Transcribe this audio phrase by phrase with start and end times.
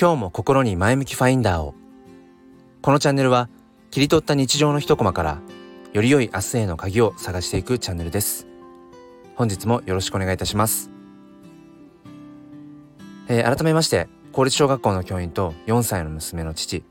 [0.00, 1.74] 今日も心に前向きファインダーを。
[2.80, 3.50] このチャンネルは
[3.90, 5.42] 切り取った日常の一コマから
[5.92, 8.50] より良い明日への鍵を探していくチャンネルです。
[9.40, 10.90] 本日もよろしくお願いいたします、
[13.26, 16.84] えー、改めまして公立小学校の教員と4歳の娘の父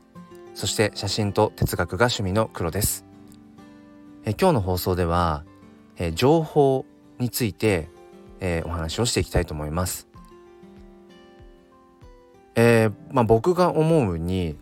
[0.54, 3.04] そして写真と哲学が趣味の黒です、
[4.24, 5.44] えー、今日の放送では、
[5.96, 6.86] えー、情報
[7.20, 7.88] について、
[8.40, 10.09] えお話をしていきたいと思います。
[12.62, 14.54] えー、まあ、僕が思うに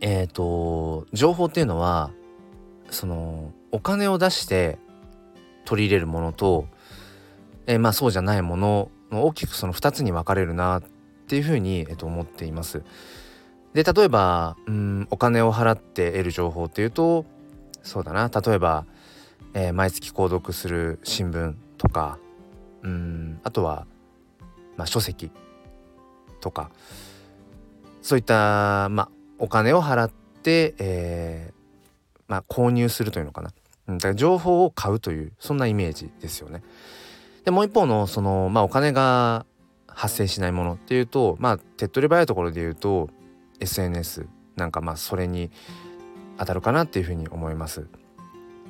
[0.00, 2.12] えっ、ー、と情報っていうのは
[2.90, 4.78] そのお金を出して
[5.64, 6.68] 取り入れるものと、
[7.66, 10.82] えー、まあそうじゃないもの大きくその2つに分かれるなっ
[11.26, 12.84] ていうふうに、えー、と思っています。
[13.74, 17.26] で例えばうんお金を払って得る情報っていうと
[17.82, 18.86] そうだな例えば、
[19.54, 22.20] えー、毎月購読する新聞とか
[22.82, 23.88] うんあとは、
[24.76, 25.32] まあ、書籍
[26.46, 26.70] とか
[28.02, 29.08] そういった、まあ、
[29.40, 33.50] お金を払って、えー、まあ、購入するというのかな、
[33.88, 36.62] だから情報を買うというそんなイメージですよね。
[37.44, 39.44] でもう一方のその、まあ、お金が
[39.88, 43.08] 発生しないものっていうとまあ手っ取り早いところで言うと
[43.58, 45.50] SNS なんかまあそれに
[46.38, 47.88] 当たるかなっていうふうに思います。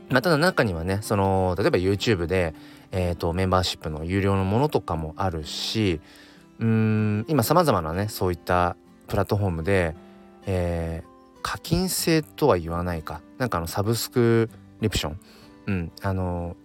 [0.08, 2.55] まあ、ただ中にはねその例えば YouTube で、
[2.92, 6.00] えーとメンバーシップの有料のものとかもあるし
[6.58, 8.76] うん今さまざまなねそういった
[9.08, 9.94] プラットフォームで、
[10.46, 15.20] えー、課金制とは言わないかなんかあのサブスクリプション、
[15.66, 16.56] うん、あの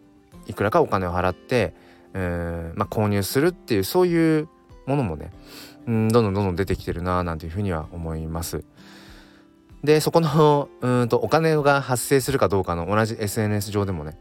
[0.47, 1.73] いくらかお金を払って、
[2.13, 4.47] えーまあ、購入するっていうそういう
[4.85, 5.31] ものもね、
[5.87, 8.63] うん、どんどんどんどん出てきてるななんていうふうには思います。
[9.83, 14.15] でそこのうんとお金が発生するかどうかの同じ SNS 上でもね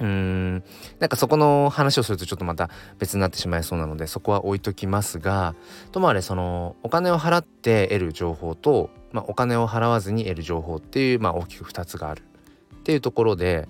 [0.00, 0.64] うーん。
[0.98, 5.54] なんかそこの話をするとちょっとまた別になってしまいそうなのでそこは置いときますが
[5.92, 12.22] ともあれそのお金を払って得る情報と、まあ、お金を払わずに得る情報っていう、まあ、大きく2つがある
[12.74, 13.68] っていうところで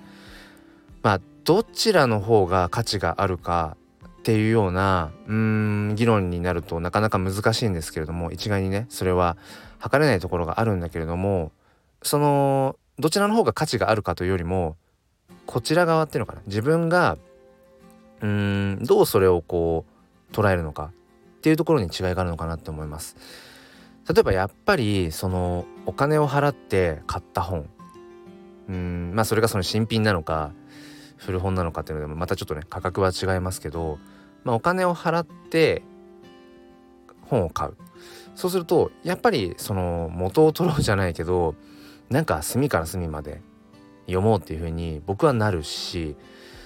[1.03, 3.77] まあどちらの方が価値があるか
[4.21, 9.37] っていうようなうーん議論になるとなかなか難しいんですけれども一概にねそれは
[9.79, 11.53] 測れないところがあるんだけれども
[12.03, 14.77] そのどちらの方が価値があるかというよりも
[15.51, 16.43] こちら側っていうのかな？
[16.47, 17.19] 自分が
[18.21, 18.29] うー
[18.81, 19.85] んどうそれをこ
[20.31, 20.93] う捉えるのか
[21.39, 23.17] っていうところに違いがあるのかなって思います。
[24.09, 27.69] 例えばやっぱりそのお金を払って買った本。
[28.69, 30.53] うんまあそれがその新品なのか
[31.17, 33.99] 古本なのかっていうのでもまたちょっとね価格は違いますけど、
[34.45, 35.83] まあ、お金を払って
[37.23, 37.77] 本を買う。
[38.37, 41.57] そうするとやっぱりその元を取ろうじゃないけど
[42.09, 43.43] なんか隅から隅まで
[44.11, 46.17] 読もうっていう風に僕はなるし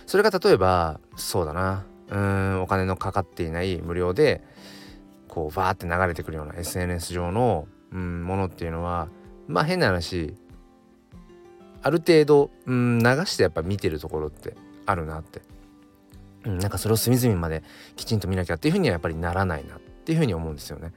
[0.06, 1.84] それが例えばそうだな。
[2.10, 4.42] うんお金のかかっていない無料で
[5.28, 9.08] こうバーって流れてくるような SNS 上の、うん、ものっていうのは
[9.48, 10.34] まあ変な話
[11.82, 14.54] ある程度、うん、流してやっぱ見てるところって
[14.86, 15.40] あるなって、
[16.44, 17.62] うん、なんかそれを隅々まで
[17.96, 20.92] きちんと見なきゃっていうふうにはやっぱりならないなっていうふうに思うんですよね。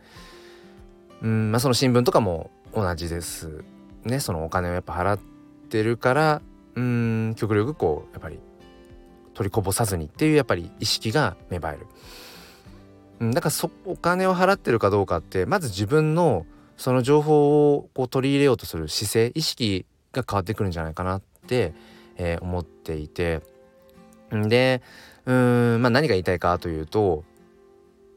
[1.22, 3.64] うんまあ、その新聞とかも同じです。
[4.04, 5.37] ねそのお金をやっぱ払って
[5.68, 6.42] ってるから
[6.76, 8.40] うん極力こうやっぱり
[9.34, 11.88] 取りこぼさずにっていうやっぱり意識が芽生える。
[13.20, 16.46] うん、だからそお金を払ってるかどうかってまず自分の
[16.78, 21.74] その情報をこう取り入れようとする姿勢意識が変わってくるんじゃないかなって、
[22.16, 23.42] えー、思っていて
[24.32, 24.84] で
[25.26, 27.24] うん、まあ、何が言いたいかというと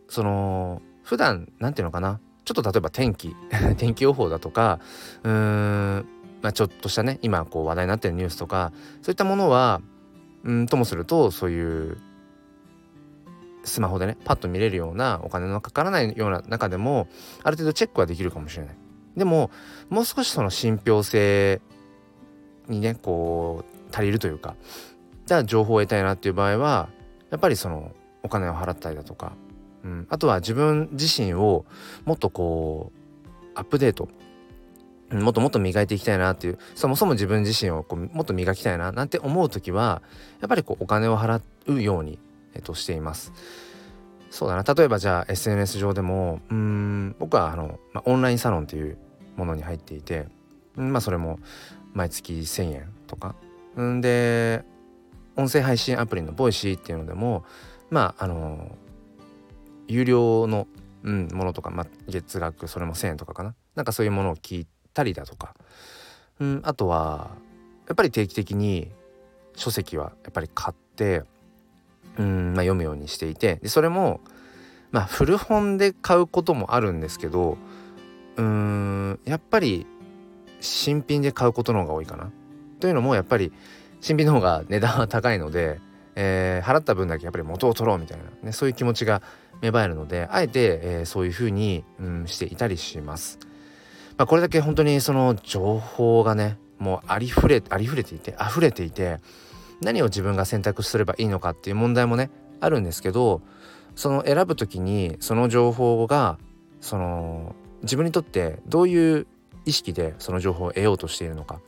[0.09, 3.35] その普段なんていうのかなちょっと例えば天気
[3.79, 4.81] 天気予報だとか
[5.23, 6.07] うーん
[6.43, 9.81] まあ、ちょっとしたね今こう話題になってるニュースとかそういったものは
[10.45, 11.99] うんともするとそういう
[13.65, 17.09] スマホでねパッと見れるようなお金のかからないような中でも
[17.43, 18.77] ある程度チェックはできるかもしれない。
[19.17, 19.51] でも
[19.91, 21.61] もう少しその信憑性
[22.69, 24.55] にねこう足りるというか
[25.27, 26.89] じゃあ情報を得たいなっていう場合は
[27.31, 29.33] やっぱりそのお金を払ったりだとか、
[29.85, 31.65] うん、あとは自分自身を
[32.05, 34.09] もっとこうアップデート
[35.13, 40.03] もっともっと磨いていきたいなっていうそもそも自分自身をこうもっと磨きたいななんて思う時は
[40.41, 42.19] やっぱりこうお金を払うように、
[42.55, 43.33] えっと、しています。
[44.31, 44.63] そうだな。
[44.63, 48.97] 例えばじゃあ SNS 上でもうん僕はあの、まあ、オンラインサロンっていう
[49.37, 50.29] ものに入っていて
[50.77, 51.41] まあそれも
[51.93, 53.35] 毎月1,000円とか。
[53.81, 54.65] んで
[55.37, 57.45] 音声配信アプリのボイシーっていうのでも
[57.89, 58.77] まああの
[59.89, 60.69] 有料の、
[61.03, 63.57] うん、ものとか、まあ、月額それも1,000円とかかな。
[63.75, 65.55] なんかそういうものを聞いてたりだとか、
[66.41, 67.31] うん、あとは
[67.89, 68.91] やっぱり定期的に
[69.57, 71.25] 書籍はやっぱり買って、
[72.19, 74.21] うんまあ、読むようにしていてでそれも
[74.91, 77.59] まあ古本で買うこともあるんですけど
[78.37, 79.87] うんやっぱり
[80.61, 82.31] 新品で買うことの方が多いかな。
[82.81, 83.53] というのもやっぱり
[84.01, 85.81] 新品の方が値段は高いので、
[86.17, 89.23] えー、払った分だけやっぱり元を取ろうみたいな、ね、そういう気持ちが
[89.61, 93.39] 芽生えるのであえて、えー、そういうふうに、うん、していたりします。
[94.21, 99.17] まあ、これだけ本当にその情報がねもうありふれありふれていて溢れていて
[99.81, 102.31] 何を自分が選択すればいいのかっていう問題もね
[102.61, 103.41] あるんですけど
[103.97, 106.39] その選ぶ時にその情報が
[106.83, 109.27] その自分にとってどういう
[109.65, 111.59] 意識でその情報を得ようとしているのか。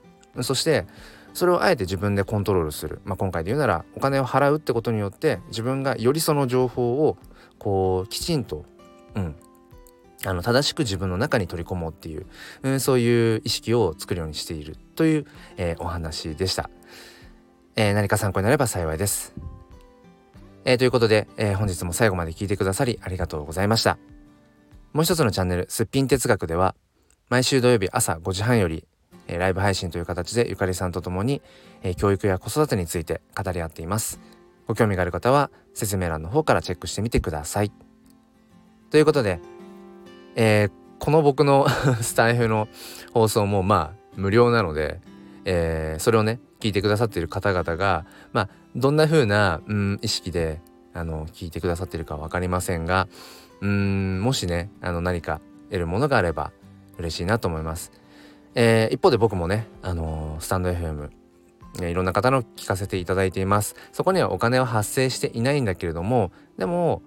[0.43, 0.85] そして
[1.33, 7.17] それをあえて自分でコントロールする、まあ、今回で言うならお金を払うってことによって自分がよりその情報を
[7.59, 8.67] こうきちんと、
[9.15, 9.37] うん、
[10.25, 12.27] あの正しく自分の中に取り込もうっていう、
[12.63, 15.27] うん、そういう意識を作るようにしているという、
[15.57, 16.71] えー、お話でした、
[17.77, 19.35] えー、何か参考になれば幸いです、
[20.65, 23.99] えー、ということで、え本日も最後まで聞いてくださりありがとうございました
[24.93, 26.75] もう一つのチャンネルすっぴん哲学では
[27.29, 28.87] 毎週土曜日朝5時半より
[29.29, 31.43] えライブ配信という形でゆかりさんと共に、
[31.83, 34.21] え教育や子育てについて語り合っています。
[34.67, 37.73] ご興味がある方は説明欄の方からチェックしてみてください。
[38.91, 39.41] ということで、
[40.37, 41.67] えー、この僕の
[42.01, 42.69] スタイフの
[43.13, 45.01] 放送もまあ無料なので、
[45.45, 50.61] えー、それをね聞いてくださっている方々がまあどんな風な、うん、意識で
[50.95, 53.09] あの聞いてくださっているか分かりませんが
[53.61, 55.41] うんもしねあの何か
[55.71, 56.53] 得るものがあれば
[56.99, 57.93] 嬉しいなと思います。
[58.55, 61.09] えー、一方で僕もね、あのー、スタンド FM、
[61.81, 67.03] いろんな方の聞かせていただいていますそこにはお金は発生していないんだけれどもでも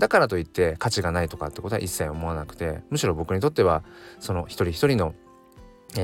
[0.00, 3.84] だからといって価値がないとかってことは一切思わなくてむしろ僕にとっては
[4.18, 5.14] その一人一人の、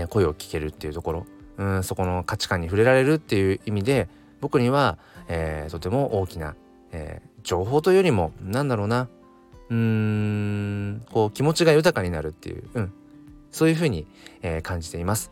[0.08, 1.26] 声を聞けるっていうところ
[1.58, 4.08] うんそこの価値観に触れられるっていう意味で
[4.40, 4.98] 僕には、
[5.28, 6.56] えー、とても大きな、
[6.90, 9.08] えー、情報というよりもなんだろうな
[9.70, 12.92] うーんこう気持ちが豊かになるっていう、うん、
[13.52, 14.08] そういうふうに、
[14.42, 15.30] えー、感じています、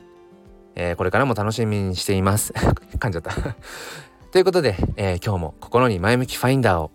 [0.76, 2.52] えー、これからも楽しみにしています。
[2.98, 3.32] 噛んじゃった。
[4.32, 6.90] ということで、えー、今日も心に前向きファインダーを